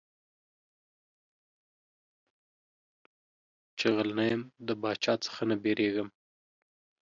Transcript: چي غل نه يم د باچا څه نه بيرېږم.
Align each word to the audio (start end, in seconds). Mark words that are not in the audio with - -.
چي 3.79 3.87
غل 3.95 4.09
نه 4.17 4.25
يم 4.31 4.41
د 4.67 4.69
باچا 4.81 5.13
څه 5.23 5.41
نه 5.49 5.55
بيرېږم. 5.63 6.07